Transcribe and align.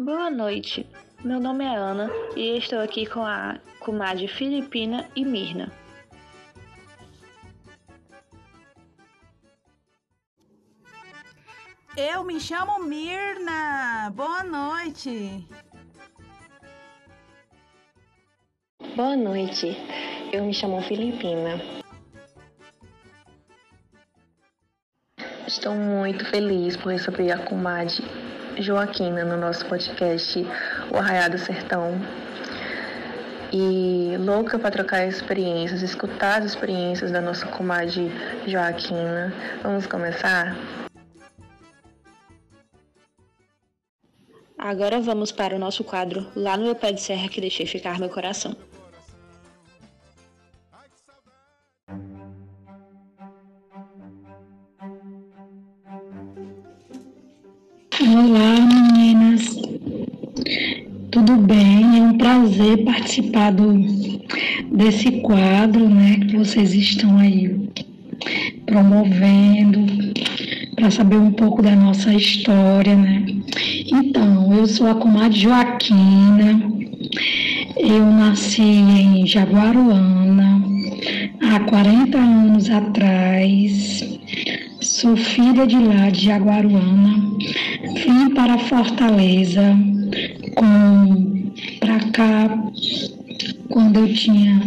Boa 0.00 0.30
noite. 0.30 0.88
Meu 1.24 1.40
nome 1.40 1.64
é 1.64 1.74
Ana 1.74 2.08
e 2.36 2.56
estou 2.56 2.78
aqui 2.78 3.04
com 3.04 3.26
a 3.26 3.58
comadre 3.80 4.28
Filipina 4.28 5.10
e 5.16 5.24
Mirna. 5.24 5.72
Eu 11.96 12.22
me 12.22 12.38
chamo 12.38 12.78
Mirna. 12.84 14.12
Boa 14.14 14.44
noite. 14.44 15.44
Boa 18.94 19.16
noite. 19.16 19.76
Eu 20.32 20.44
me 20.44 20.54
chamo 20.54 20.80
Filipina. 20.82 21.60
Estou 25.44 25.74
muito 25.74 26.24
feliz 26.26 26.76
por 26.76 26.92
receber 26.92 27.32
a 27.32 27.44
comadre 27.44 28.27
Joaquina 28.58 29.24
no 29.24 29.36
nosso 29.36 29.64
podcast 29.66 30.44
O 30.90 30.96
Arraiado 30.96 31.38
Sertão. 31.38 32.00
E 33.52 34.16
louca 34.18 34.58
para 34.58 34.70
trocar 34.70 35.06
experiências, 35.06 35.80
escutar 35.80 36.40
as 36.40 36.46
experiências 36.46 37.10
da 37.10 37.20
nossa 37.20 37.46
comadre 37.46 38.10
Joaquina. 38.46 39.32
Vamos 39.62 39.86
começar? 39.86 40.56
Agora 44.58 45.00
vamos 45.00 45.30
para 45.30 45.54
o 45.54 45.58
nosso 45.58 45.84
quadro 45.84 46.26
Lá 46.34 46.56
no 46.56 46.64
meu 46.64 46.74
pé 46.74 46.90
de 46.90 47.00
serra 47.00 47.28
que 47.28 47.40
deixei 47.40 47.64
ficar 47.64 47.98
meu 48.00 48.08
coração. 48.08 48.56
Participar 62.88 63.52
do, 63.52 63.74
desse 64.72 65.20
quadro, 65.20 65.86
né, 65.90 66.20
que 66.26 66.38
vocês 66.38 66.72
estão 66.72 67.18
aí 67.18 67.68
promovendo 68.64 69.86
para 70.74 70.90
saber 70.90 71.16
um 71.16 71.30
pouco 71.32 71.60
da 71.62 71.76
nossa 71.76 72.14
história, 72.14 72.96
né? 72.96 73.26
Então, 73.92 74.54
eu 74.54 74.66
sou 74.66 74.88
a 74.88 74.94
comadre 74.94 75.38
Joaquina. 75.38 76.62
Eu 77.76 78.06
nasci 78.06 78.62
em 78.62 79.26
Jaguaruana 79.26 80.62
há 81.42 81.60
40 81.60 82.16
anos 82.16 82.70
atrás. 82.70 84.18
Sou 84.80 85.16
filha 85.16 85.66
de 85.66 85.78
lá 85.78 86.10
de 86.10 86.26
Jaguaruana. 86.26 87.36
Vim 88.04 88.34
para 88.34 88.58
Fortaleza 88.58 89.76
com 90.54 91.37
para 91.78 91.98
cá 92.10 92.70
quando 93.68 94.00
eu 94.00 94.14
tinha 94.14 94.60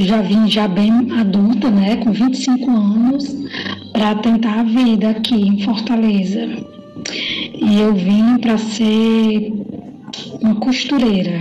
já 0.00 0.22
vim 0.22 0.48
já 0.48 0.66
bem 0.66 0.90
adulta, 1.12 1.70
né, 1.70 1.96
com 1.96 2.12
25 2.12 2.70
anos, 2.70 3.36
para 3.92 4.14
tentar 4.16 4.60
a 4.60 4.64
vida 4.64 5.10
aqui 5.10 5.34
em 5.34 5.62
Fortaleza. 5.62 6.48
E 7.54 7.80
eu 7.80 7.94
vim 7.94 8.38
para 8.38 8.58
ser 8.58 9.52
uma 10.40 10.56
costureira. 10.56 11.40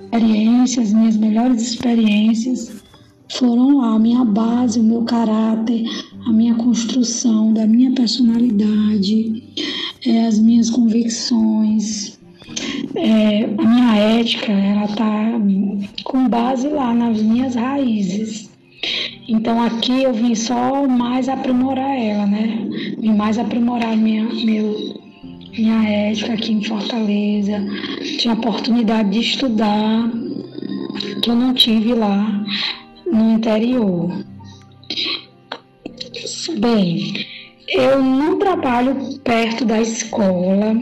Experiências, 0.00 0.92
minhas 0.92 1.16
melhores 1.16 1.62
experiências 1.62 2.82
foram 3.30 3.78
lá, 3.78 3.94
a 3.94 3.98
minha 3.98 4.24
base, 4.24 4.80
o 4.80 4.82
meu 4.82 5.02
caráter, 5.04 5.84
a 6.26 6.32
minha 6.32 6.54
construção 6.54 7.52
da 7.52 7.66
minha 7.66 7.92
personalidade, 7.92 9.42
é, 10.06 10.26
as 10.26 10.38
minhas 10.38 10.70
convicções, 10.70 12.18
é, 12.94 13.44
a 13.44 13.62
minha 13.62 13.96
ética, 13.96 14.52
ela 14.52 14.88
tá 14.88 15.40
com 16.04 16.28
base 16.28 16.68
lá 16.68 16.94
nas 16.94 17.22
minhas 17.22 17.54
raízes. 17.54 18.50
Então 19.28 19.62
aqui 19.62 20.02
eu 20.02 20.12
vim 20.14 20.34
só 20.34 20.86
mais 20.86 21.28
aprimorar 21.28 21.98
ela, 21.98 22.26
né? 22.26 22.66
Vim 22.98 23.14
mais 23.14 23.38
aprimorar 23.38 23.96
minha, 23.96 24.24
meu, 24.24 24.94
minha 25.56 25.82
ética 25.88 26.32
aqui 26.32 26.52
em 26.52 26.64
Fortaleza. 26.64 27.62
Tinha 28.18 28.34
oportunidade 28.34 29.10
de 29.10 29.20
estudar, 29.20 30.10
que 31.22 31.30
eu 31.30 31.34
não 31.34 31.52
tive 31.52 31.92
lá 31.92 32.44
no 33.10 33.32
interior. 33.32 34.24
Bem, 36.56 37.26
eu 37.68 38.02
não 38.02 38.38
trabalho 38.38 38.96
perto 39.22 39.64
da 39.64 39.80
escola, 39.80 40.74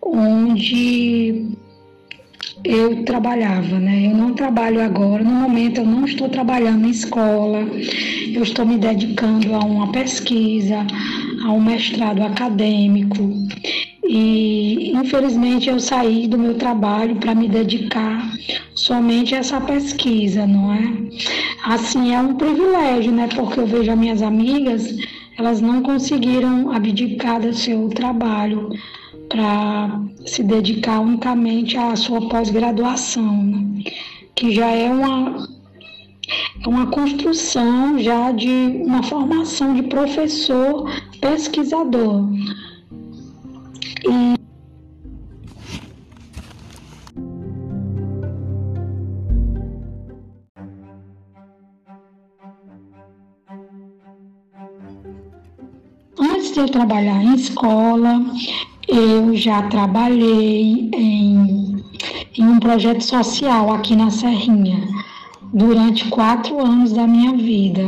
onde 0.00 1.56
eu 2.64 3.04
trabalhava, 3.04 3.78
né? 3.78 4.06
Eu 4.06 4.16
não 4.16 4.34
trabalho 4.34 4.80
agora, 4.80 5.24
no 5.24 5.32
momento 5.32 5.78
eu 5.78 5.86
não 5.86 6.04
estou 6.04 6.28
trabalhando 6.28 6.86
em 6.86 6.90
escola, 6.90 7.60
eu 8.32 8.42
estou 8.42 8.64
me 8.64 8.78
dedicando 8.78 9.54
a 9.54 9.58
uma 9.58 9.90
pesquisa, 9.90 10.86
a 11.44 11.52
um 11.52 11.60
mestrado 11.60 12.22
acadêmico. 12.22 13.34
E 14.12 14.90
infelizmente 14.90 15.70
eu 15.70 15.78
saí 15.78 16.26
do 16.26 16.36
meu 16.36 16.54
trabalho 16.54 17.14
para 17.14 17.32
me 17.32 17.48
dedicar 17.48 18.28
somente 18.74 19.36
a 19.36 19.38
essa 19.38 19.60
pesquisa, 19.60 20.48
não 20.48 20.72
é? 20.72 20.82
Assim 21.62 22.12
é 22.12 22.18
um 22.18 22.34
privilégio, 22.34 23.12
né? 23.12 23.28
Porque 23.28 23.60
eu 23.60 23.68
vejo 23.68 23.88
as 23.88 23.96
minhas 23.96 24.20
amigas, 24.20 24.96
elas 25.38 25.60
não 25.60 25.80
conseguiram 25.80 26.72
abdicar 26.72 27.40
do 27.40 27.54
seu 27.54 27.88
trabalho 27.90 28.70
para 29.28 30.00
se 30.26 30.42
dedicar 30.42 30.98
unicamente 30.98 31.76
à 31.76 31.94
sua 31.94 32.28
pós-graduação, 32.28 33.44
né? 33.44 33.84
que 34.34 34.50
já 34.52 34.72
é 34.72 34.90
uma, 34.90 35.48
uma 36.66 36.86
construção 36.88 37.96
já 38.00 38.32
de 38.32 38.82
uma 38.84 39.04
formação 39.04 39.72
de 39.72 39.84
professor 39.84 40.90
pesquisador. 41.20 42.28
E 44.04 44.40
Antes 56.18 56.52
de 56.52 56.60
eu 56.60 56.68
trabalhar 56.68 57.22
em 57.22 57.34
escola, 57.34 58.24
eu 58.88 59.34
já 59.36 59.62
trabalhei 59.68 60.90
em, 60.92 61.76
em 62.36 62.44
um 62.44 62.58
projeto 62.58 63.02
social 63.02 63.72
aqui 63.72 63.94
na 63.94 64.10
Serrinha 64.10 64.86
durante 65.52 66.08
quatro 66.08 66.58
anos 66.60 66.92
da 66.92 67.06
minha 67.06 67.32
vida. 67.32 67.82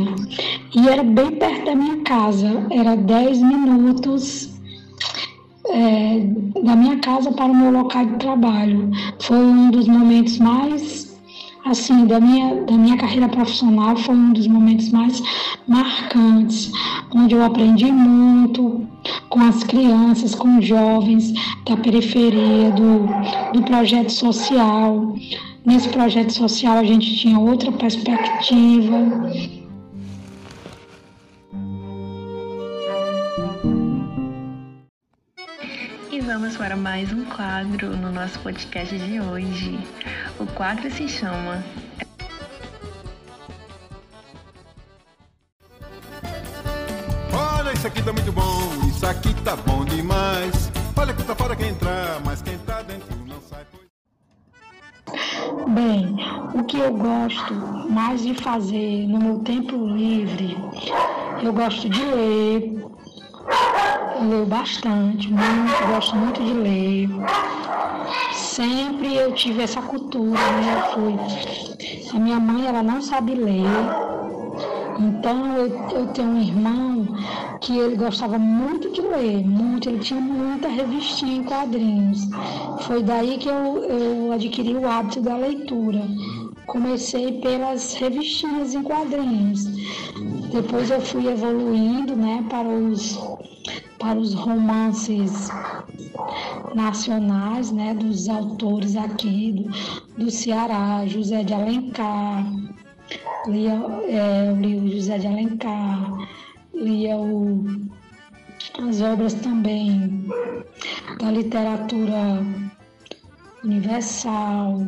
E 0.75 0.87
era 0.87 1.03
bem 1.03 1.31
perto 1.31 1.65
da 1.65 1.75
minha 1.75 1.97
casa, 2.03 2.65
era 2.71 2.95
dez 2.95 3.39
minutos 3.39 4.52
é, 5.73 6.19
da 6.61 6.75
minha 6.75 6.97
casa 6.99 7.31
para 7.31 7.45
o 7.45 7.55
meu 7.55 7.71
local 7.71 8.05
de 8.05 8.15
trabalho. 8.17 8.91
Foi 9.19 9.37
um 9.37 9.71
dos 9.71 9.87
momentos 9.87 10.37
mais 10.37 11.13
assim, 11.65 12.05
da 12.05 12.19
minha, 12.19 12.63
da 12.65 12.73
minha 12.73 12.97
carreira 12.97 13.29
profissional 13.29 13.95
foi 13.95 14.15
um 14.15 14.33
dos 14.33 14.47
momentos 14.47 14.89
mais 14.91 15.21
marcantes, 15.67 16.71
onde 17.15 17.35
eu 17.35 17.43
aprendi 17.43 17.91
muito 17.91 18.85
com 19.29 19.39
as 19.39 19.63
crianças, 19.63 20.35
com 20.35 20.59
os 20.59 20.65
jovens 20.65 21.33
da 21.65 21.77
periferia, 21.77 22.71
do, 22.71 23.07
do 23.53 23.63
projeto 23.63 24.11
social. 24.11 25.15
Nesse 25.65 25.87
projeto 25.89 26.31
social 26.31 26.77
a 26.77 26.83
gente 26.83 27.15
tinha 27.15 27.39
outra 27.39 27.71
perspectiva. 27.71 29.31
Para 36.57 36.75
mais 36.75 37.11
um 37.11 37.25
quadro 37.25 37.95
no 37.97 38.11
nosso 38.11 38.39
podcast 38.39 38.97
de 38.97 39.19
hoje. 39.19 39.79
O 40.39 40.45
quadro 40.45 40.89
se 40.91 41.07
chama 41.07 41.63
Olha, 47.33 47.73
isso 47.73 47.87
aqui 47.87 48.03
tá 48.03 48.13
muito 48.13 48.31
bom, 48.31 48.87
isso 48.87 49.05
aqui 49.05 49.33
tá 49.41 49.55
bom 49.55 49.83
demais. 49.83 50.71
Olha 50.95 51.13
que 51.13 51.23
tá 51.23 51.35
fora 51.35 51.55
quem 51.55 51.69
entrar, 51.69 52.21
mas 52.23 52.41
quem 52.41 52.57
tá 52.59 52.81
dentro 52.81 53.15
não 53.25 53.41
sai. 53.41 53.65
Bem, 55.67 56.15
o 56.53 56.63
que 56.63 56.77
eu 56.77 56.93
gosto 56.93 57.53
mais 57.89 58.21
de 58.21 58.33
fazer 58.35 59.07
no 59.07 59.19
meu 59.19 59.39
tempo 59.39 59.87
livre, 59.87 60.55
eu 61.41 61.51
gosto 61.51 61.89
de 61.89 62.03
ler, 62.03 62.82
leio 64.23 64.45
bastante, 64.45 65.29
muito, 65.29 65.87
gosto 65.87 66.15
muito 66.15 66.43
de 66.43 66.53
ler. 66.53 67.09
Sempre 68.33 69.15
eu 69.15 69.33
tive 69.33 69.63
essa 69.63 69.81
cultura, 69.81 70.39
né? 70.39 70.75
Eu 70.75 70.93
fui. 70.93 72.15
A 72.15 72.19
minha 72.19 72.39
mãe, 72.39 72.67
ela 72.67 72.83
não 72.83 73.01
sabe 73.01 73.35
ler. 73.35 73.63
Então 74.99 75.57
eu, 75.57 75.89
eu 75.91 76.07
tenho 76.07 76.29
um 76.29 76.41
irmão 76.41 77.07
que 77.61 77.77
ele 77.77 77.95
gostava 77.95 78.37
muito 78.37 78.91
de 78.91 79.01
ler, 79.01 79.45
muito, 79.45 79.89
ele 79.89 79.99
tinha 79.99 80.19
muita 80.19 80.67
revistinha 80.67 81.37
em 81.37 81.43
quadrinhos. 81.43 82.27
Foi 82.81 83.01
daí 83.01 83.37
que 83.37 83.47
eu, 83.47 83.83
eu 83.85 84.31
adquiri 84.33 84.75
o 84.75 84.87
hábito 84.87 85.21
da 85.21 85.35
leitura. 85.35 86.01
Comecei 86.67 87.39
pelas 87.41 87.93
revistinhas 87.95 88.73
em 88.73 88.83
quadrinhos. 88.83 89.65
Depois 90.51 90.91
eu 90.91 91.01
fui 91.01 91.27
evoluindo 91.27 92.15
né, 92.15 92.45
para, 92.49 92.67
os, 92.67 93.17
para 94.03 94.19
os 94.19 94.33
romances 94.33 95.49
nacionais, 96.75 97.71
né, 97.71 97.93
dos 97.93 98.27
autores 98.27 98.97
aqui 98.97 99.53
do, 99.53 100.25
do 100.25 100.29
Ceará, 100.29 101.05
José 101.07 101.41
de 101.41 101.53
Alencar, 101.53 102.45
lia, 103.47 103.71
é, 104.09 104.49
eu 104.49 104.57
li 104.57 104.75
o 104.75 104.91
José 104.91 105.19
de 105.19 105.27
Alencar, 105.27 106.27
lia 106.73 107.15
o, 107.15 107.63
as 108.85 108.99
obras 108.99 109.35
também 109.35 110.25
da 111.17 111.31
literatura 111.31 112.45
universal. 113.63 114.81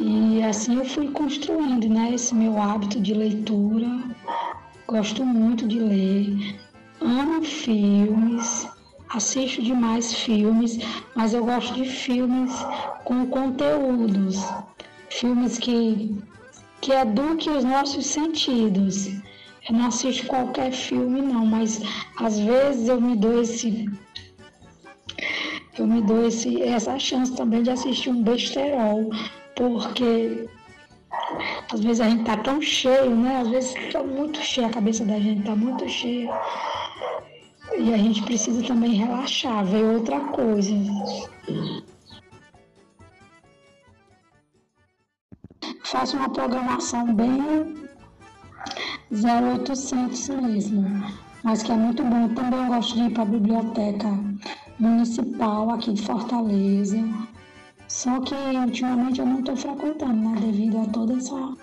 E 0.00 0.40
assim 0.40 0.76
eu 0.76 0.84
fui 0.84 1.08
construindo 1.08 1.88
né, 1.88 2.14
esse 2.14 2.32
meu 2.32 2.62
hábito 2.62 3.00
de 3.00 3.12
leitura. 3.12 3.88
Gosto 4.86 5.24
muito 5.24 5.66
de 5.66 5.80
ler, 5.80 6.63
amo 7.04 7.44
filmes, 7.44 8.66
assisto 9.10 9.62
demais 9.62 10.12
filmes, 10.14 10.78
mas 11.14 11.34
eu 11.34 11.44
gosto 11.44 11.74
de 11.74 11.84
filmes 11.84 12.52
com 13.04 13.26
conteúdos, 13.26 14.42
filmes 15.10 15.58
que 15.58 16.16
que 16.80 16.92
eduque 16.92 17.48
os 17.48 17.64
nossos 17.64 18.04
sentidos. 18.04 19.06
Eu 19.66 19.74
não 19.74 19.86
assisto 19.86 20.26
qualquer 20.26 20.70
filme 20.70 21.22
não, 21.22 21.46
mas 21.46 21.80
às 22.18 22.38
vezes 22.38 22.88
eu 22.88 23.00
me 23.00 23.16
dou 23.16 23.40
esse 23.40 23.90
eu 25.78 25.86
me 25.86 26.02
dou 26.02 26.26
esse, 26.26 26.62
essa 26.62 26.98
chance 26.98 27.34
também 27.34 27.62
de 27.62 27.70
assistir 27.70 28.10
um 28.10 28.22
besterol, 28.22 29.10
porque 29.56 30.46
às 31.72 31.80
vezes 31.80 32.00
a 32.00 32.08
gente 32.08 32.24
tá 32.24 32.36
tão 32.36 32.60
cheio, 32.60 33.16
né? 33.16 33.40
Às 33.40 33.48
vezes 33.48 33.74
tá 33.92 34.02
muito 34.02 34.38
cheio, 34.40 34.66
a 34.66 34.70
cabeça 34.70 35.04
da 35.04 35.18
gente 35.18 35.42
tá 35.42 35.56
muito 35.56 35.88
cheia. 35.88 36.30
E 37.78 37.92
a 37.92 37.96
gente 37.96 38.22
precisa 38.22 38.62
também 38.62 38.92
relaxar, 38.92 39.64
ver 39.64 39.84
outra 39.84 40.20
coisa. 40.20 40.74
faço 45.94 46.16
uma 46.16 46.28
programação 46.28 47.14
bem 47.14 47.40
0800 49.12 50.28
mesmo, 50.28 50.82
mas 51.44 51.62
que 51.62 51.70
é 51.70 51.76
muito 51.76 52.02
bom. 52.02 52.28
Também 52.34 52.66
gosto 52.66 52.94
de 52.94 53.04
ir 53.04 53.10
para 53.10 53.22
a 53.22 53.26
biblioteca 53.26 54.08
municipal 54.80 55.70
aqui 55.70 55.92
de 55.92 56.02
Fortaleza, 56.02 56.98
só 57.86 58.20
que 58.20 58.34
ultimamente 58.34 59.20
eu 59.20 59.26
não 59.26 59.38
estou 59.38 59.56
frequentando, 59.56 60.30
né, 60.30 60.40
devido 60.40 60.78
a 60.80 60.86
toda 60.86 61.14
essa 61.14 61.54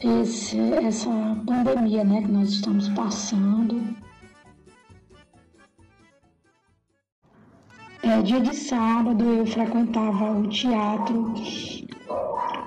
esse, 0.00 0.58
essa 0.72 1.10
pandemia, 1.46 2.02
né, 2.02 2.20
que 2.22 2.32
nós 2.32 2.50
estamos 2.50 2.88
passando. 2.88 3.80
Dia 8.24 8.40
de 8.40 8.54
sábado 8.54 9.24
eu 9.24 9.44
frequentava 9.44 10.30
o 10.32 10.46
teatro 10.46 11.34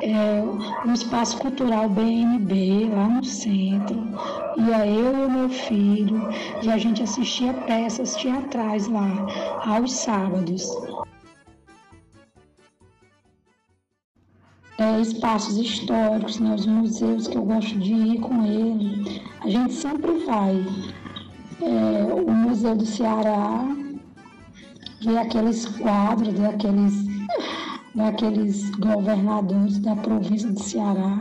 é, 0.01 0.41
um 0.85 0.93
espaço 0.93 1.37
cultural 1.37 1.87
BNB 1.87 2.89
lá 2.93 3.07
no 3.07 3.23
centro. 3.23 3.95
Ia 4.57 4.85
eu 4.85 5.27
e 5.27 5.31
meu 5.31 5.49
filho 5.49 6.29
e 6.61 6.69
a 6.69 6.77
gente 6.77 7.01
assistia 7.01 7.53
peças 7.53 8.15
teatrais 8.15 8.87
lá 8.87 9.07
aos 9.65 9.93
sábados. 9.93 10.69
É, 14.77 14.99
espaços 14.99 15.57
históricos, 15.57 16.37
né, 16.37 16.53
os 16.53 16.65
museus 16.65 17.29
que 17.29 17.37
eu 17.37 17.45
gosto 17.45 17.79
de 17.79 17.93
ir 17.93 18.19
com 18.19 18.45
ele. 18.45 19.21
A 19.39 19.49
gente 19.49 19.73
sempre 19.73 20.11
vai. 20.25 20.65
É, 21.61 22.13
o 22.13 22.29
Museu 22.29 22.75
do 22.75 22.85
Ceará, 22.85 23.84
ver 25.05 25.17
aqueles 25.19 25.65
quadros, 25.65 26.33
ver 26.33 26.47
aqueles 26.47 26.93
daqueles 27.93 28.69
governadores 28.71 29.79
da 29.79 29.95
província 29.95 30.51
de 30.51 30.61
Ceará 30.61 31.17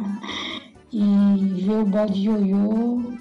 e 0.93 1.63
ver 1.63 1.79
o 1.79 1.85
bode 1.85 2.21
ioiô. 2.21 3.15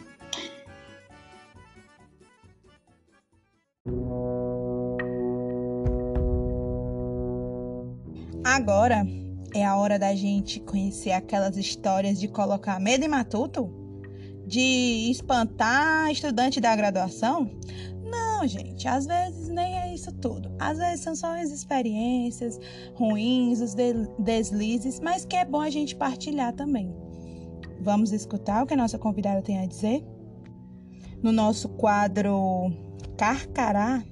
Agora 8.44 9.06
é 9.54 9.66
a 9.66 9.76
hora 9.76 10.00
da 10.00 10.16
gente 10.16 10.60
conhecer 10.62 11.12
aquelas 11.12 11.58
histórias 11.58 12.20
de 12.20 12.28
colocar 12.28 12.80
medo 12.80 13.06
em 13.06 13.08
matuto? 13.08 13.70
De 14.48 15.10
espantar 15.12 16.12
estudante 16.12 16.60
da 16.60 16.76
graduação? 16.76 17.50
Não, 18.34 18.48
gente, 18.48 18.88
às 18.88 19.06
vezes 19.06 19.48
nem 19.48 19.78
é 19.78 19.94
isso 19.94 20.12
tudo. 20.12 20.52
Às 20.60 20.80
vezes 20.80 21.02
são 21.02 21.16
só 21.16 21.40
as 21.40 21.52
experiências 21.52 22.60
ruins, 22.96 23.62
os 23.62 23.76
deslizes, 24.18 25.00
mas 25.00 25.24
que 25.24 25.36
é 25.36 25.46
bom 25.46 25.62
a 25.62 25.70
gente 25.70 25.96
partilhar 25.96 26.52
também. 26.52 26.94
Vamos 27.80 28.12
escutar 28.12 28.64
o 28.64 28.66
que 28.66 28.74
a 28.74 28.78
nossa 28.78 28.98
convidada 28.98 29.42
tem 29.42 29.60
a 29.60 29.68
dizer? 29.68 30.04
No 31.22 31.32
nosso 31.32 31.70
quadro 31.70 32.72
Carcará, 33.18 34.04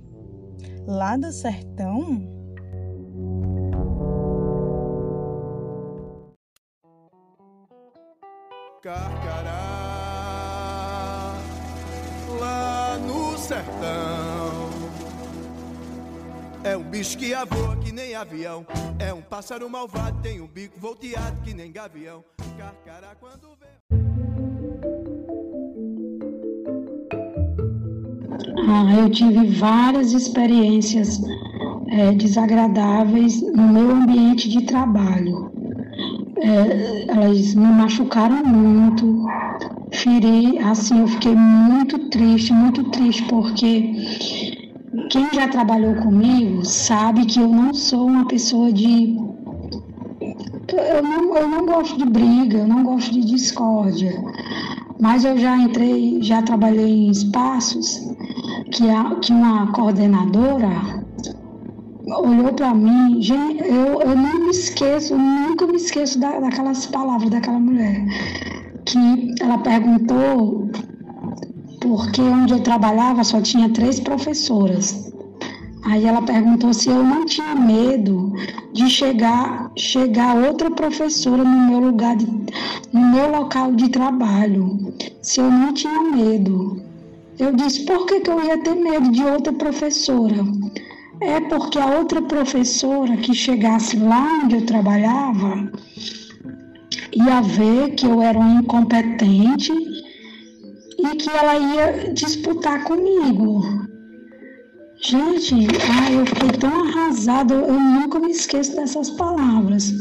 lá 0.85 1.17
do 1.17 1.31
sertão. 1.31 2.29
Carcará, 8.83 9.30
sertão. 13.51 14.69
É 16.63 16.77
um 16.77 16.83
bicho 16.83 17.17
que 17.17 17.33
voa 17.49 17.75
que 17.75 17.91
nem 17.91 18.15
avião. 18.15 18.65
É 18.97 19.13
um 19.13 19.21
pássaro 19.21 19.69
malvado, 19.69 20.21
tem 20.21 20.39
um 20.39 20.47
bico 20.47 20.79
volteado 20.79 21.41
que 21.41 21.53
nem 21.53 21.69
gavião. 21.69 22.23
Carcará 22.57 23.13
quando 23.19 23.49
vê. 23.59 23.67
Ah, 28.69 28.95
eu 28.95 29.09
tive 29.09 29.47
várias 29.47 30.13
experiências 30.13 31.19
é, 31.89 32.13
desagradáveis 32.13 33.41
no 33.41 33.67
meu 33.67 33.91
ambiente 33.91 34.47
de 34.47 34.65
trabalho. 34.65 35.51
É, 36.37 37.11
elas 37.11 37.53
me 37.53 37.67
machucaram 37.67 38.45
muito, 38.45 39.25
assim, 40.69 40.99
eu 40.99 41.07
fiquei 41.07 41.35
muito 41.35 42.09
triste, 42.09 42.51
muito 42.53 42.83
triste, 42.85 43.23
porque 43.23 43.93
quem 45.09 45.29
já 45.33 45.47
trabalhou 45.47 45.95
comigo 45.95 46.65
sabe 46.65 47.25
que 47.25 47.39
eu 47.39 47.47
não 47.47 47.73
sou 47.73 48.07
uma 48.07 48.27
pessoa 48.27 48.71
de. 48.71 49.15
Eu 50.69 51.03
não, 51.03 51.37
eu 51.37 51.47
não 51.47 51.65
gosto 51.65 51.97
de 51.97 52.05
briga, 52.05 52.59
eu 52.59 52.67
não 52.67 52.83
gosto 52.83 53.11
de 53.11 53.25
discórdia. 53.25 54.11
Mas 54.99 55.23
eu 55.23 55.37
já 55.37 55.57
entrei, 55.57 56.21
já 56.21 56.41
trabalhei 56.41 57.07
em 57.07 57.11
espaços 57.11 57.99
que, 58.71 58.89
a, 58.89 59.15
que 59.15 59.31
uma 59.31 59.71
coordenadora 59.73 61.05
olhou 62.07 62.53
para 62.53 62.73
mim, 62.73 63.21
eu, 63.63 64.01
eu 64.01 64.15
não 64.15 64.45
me 64.45 64.49
esqueço, 64.49 65.15
nunca 65.15 65.67
me 65.67 65.75
esqueço 65.75 66.19
da, 66.19 66.39
daquelas 66.39 66.85
palavras 66.87 67.29
daquela 67.29 67.59
mulher. 67.59 68.05
Que 68.91 69.41
ela 69.41 69.57
perguntou 69.59 70.69
porque 71.79 72.19
onde 72.19 72.51
eu 72.51 72.59
trabalhava 72.59 73.23
só 73.23 73.39
tinha 73.39 73.69
três 73.69 74.01
professoras. 74.01 75.13
Aí 75.83 76.05
ela 76.05 76.21
perguntou 76.21 76.73
se 76.73 76.89
eu 76.89 77.01
não 77.01 77.25
tinha 77.25 77.55
medo 77.55 78.33
de 78.73 78.89
chegar, 78.89 79.71
chegar 79.77 80.35
outra 80.35 80.69
professora 80.69 81.41
no 81.41 81.67
meu 81.69 81.79
lugar, 81.79 82.17
de, 82.17 82.27
no 82.91 83.01
meu 83.01 83.31
local 83.31 83.71
de 83.73 83.87
trabalho. 83.87 84.93
Se 85.21 85.39
eu 85.39 85.49
não 85.49 85.73
tinha 85.73 86.01
medo. 86.01 86.81
Eu 87.39 87.55
disse, 87.55 87.85
por 87.85 88.05
que, 88.05 88.19
que 88.19 88.29
eu 88.29 88.43
ia 88.43 88.57
ter 88.57 88.75
medo 88.75 89.09
de 89.09 89.23
outra 89.23 89.53
professora? 89.53 90.43
É 91.21 91.39
porque 91.39 91.79
a 91.79 91.85
outra 91.85 92.21
professora 92.21 93.15
que 93.15 93.33
chegasse 93.33 93.95
lá 93.95 94.41
onde 94.43 94.55
eu 94.55 94.65
trabalhava 94.65 95.71
ia 97.13 97.41
ver 97.41 97.91
que 97.95 98.05
eu 98.05 98.21
era 98.21 98.37
um 98.37 98.59
incompetente 98.59 99.71
e 100.99 101.15
que 101.15 101.29
ela 101.29 101.57
ia 101.57 102.13
disputar 102.13 102.83
comigo. 102.83 103.61
Gente, 105.03 105.55
ai, 105.89 106.19
eu 106.19 106.25
fiquei 106.27 106.49
tão 106.59 106.83
arrasada, 106.83 107.55
eu 107.55 107.73
nunca 107.73 108.19
me 108.19 108.31
esqueço 108.31 108.75
dessas 108.75 109.09
palavras. 109.09 109.91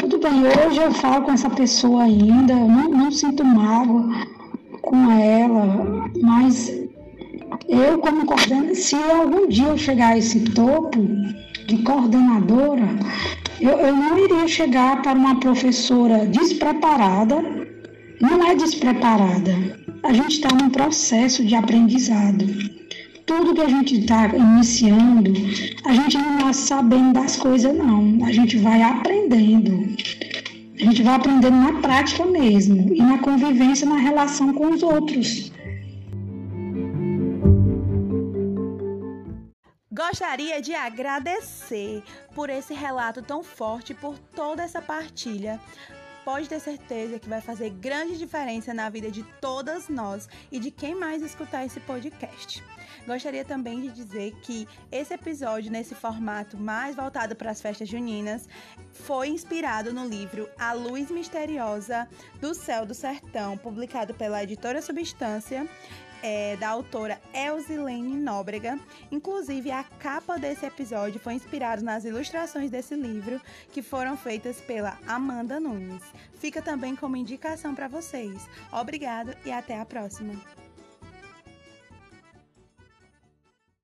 Tudo 0.00 0.18
bem, 0.18 0.42
hoje 0.42 0.82
eu 0.82 0.92
falo 0.92 1.24
com 1.24 1.32
essa 1.32 1.48
pessoa 1.48 2.02
ainda, 2.02 2.54
não, 2.54 2.88
não 2.88 3.12
sinto 3.12 3.44
mágoa 3.44 4.10
com 4.82 5.10
ela, 5.12 6.10
mas 6.20 6.72
eu 7.68 7.98
como 7.98 8.26
coordenadora, 8.26 8.74
se 8.74 8.96
algum 8.96 9.48
dia 9.48 9.68
eu 9.68 9.78
chegar 9.78 10.14
a 10.14 10.18
esse 10.18 10.40
topo 10.40 11.00
de 11.66 11.78
coordenadora, 11.78 12.88
eu, 13.60 13.70
eu 13.70 13.96
não 13.96 14.18
iria 14.18 14.46
chegar 14.46 15.02
para 15.02 15.12
uma 15.12 15.40
professora 15.40 16.26
despreparada, 16.26 17.42
não 18.20 18.44
é 18.44 18.54
despreparada, 18.54 19.54
a 20.02 20.12
gente 20.12 20.36
está 20.36 20.48
num 20.54 20.70
processo 20.70 21.44
de 21.44 21.54
aprendizado. 21.54 22.46
Tudo 23.24 23.54
que 23.54 23.60
a 23.60 23.68
gente 23.68 23.98
está 23.98 24.28
iniciando, 24.28 25.32
a 25.84 25.92
gente 25.92 26.16
não 26.16 26.36
está 26.36 26.52
sabendo 26.52 27.12
das 27.14 27.36
coisas, 27.36 27.76
não. 27.76 28.24
A 28.24 28.30
gente 28.30 28.56
vai 28.56 28.82
aprendendo. 28.82 29.96
A 30.80 30.84
gente 30.84 31.02
vai 31.02 31.14
aprendendo 31.14 31.56
na 31.56 31.72
prática 31.80 32.24
mesmo 32.24 32.94
e 32.94 32.98
na 32.98 33.18
convivência, 33.18 33.88
na 33.88 33.96
relação 33.96 34.52
com 34.52 34.70
os 34.70 34.82
outros. 34.82 35.50
Gostaria 40.18 40.62
de 40.62 40.74
agradecer 40.74 42.02
por 42.34 42.48
esse 42.48 42.72
relato 42.72 43.20
tão 43.20 43.44
forte, 43.44 43.92
por 43.92 44.18
toda 44.18 44.62
essa 44.62 44.80
partilha. 44.80 45.60
Pode 46.24 46.48
ter 46.48 46.58
certeza 46.58 47.18
que 47.18 47.28
vai 47.28 47.42
fazer 47.42 47.68
grande 47.68 48.16
diferença 48.16 48.72
na 48.72 48.88
vida 48.88 49.10
de 49.10 49.22
todas 49.42 49.90
nós 49.90 50.26
e 50.50 50.58
de 50.58 50.70
quem 50.70 50.94
mais 50.94 51.20
escutar 51.20 51.66
esse 51.66 51.80
podcast. 51.80 52.64
Gostaria 53.06 53.44
também 53.44 53.80
de 53.80 53.90
dizer 53.90 54.34
que 54.42 54.66
esse 54.90 55.14
episódio, 55.14 55.70
nesse 55.70 55.94
formato 55.94 56.56
mais 56.56 56.94
voltado 56.94 57.34
para 57.34 57.50
as 57.50 57.60
festas 57.60 57.88
juninas, 57.88 58.48
foi 58.92 59.28
inspirado 59.28 59.92
no 59.92 60.06
livro 60.06 60.48
A 60.58 60.72
Luz 60.72 61.10
Misteriosa 61.10 62.08
do 62.40 62.54
Céu 62.54 62.86
do 62.86 62.94
Sertão, 62.94 63.56
publicado 63.56 64.14
pela 64.14 64.42
editora 64.42 64.82
Substância. 64.82 65.68
É, 66.22 66.56
da 66.56 66.70
autora 66.70 67.20
Elzilene 67.32 68.16
Nóbrega. 68.16 68.80
Inclusive, 69.12 69.70
a 69.70 69.84
capa 69.84 70.38
desse 70.38 70.64
episódio 70.64 71.20
foi 71.20 71.34
inspirada 71.34 71.82
nas 71.82 72.04
ilustrações 72.04 72.70
desse 72.70 72.94
livro, 72.96 73.40
que 73.70 73.82
foram 73.82 74.16
feitas 74.16 74.58
pela 74.60 74.98
Amanda 75.06 75.60
Nunes. 75.60 76.02
Fica 76.34 76.62
também 76.62 76.96
como 76.96 77.16
indicação 77.16 77.74
para 77.74 77.86
vocês. 77.86 78.48
Obrigado 78.72 79.36
e 79.44 79.52
até 79.52 79.78
a 79.78 79.84
próxima! 79.84 80.55